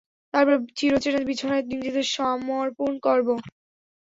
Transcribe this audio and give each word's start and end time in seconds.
তারপর 0.33 0.55
চিরচেনা 0.77 1.19
বিছানায় 1.29 1.65
নিজেদের 1.71 2.05
সমর্পণ 2.15 2.91
করব! 3.05 3.27